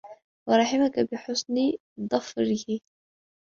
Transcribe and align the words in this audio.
وَرَحِمَك 0.49 0.99
بِحُسْنِ 0.99 1.55
ظَفَرِهِ 2.01 2.79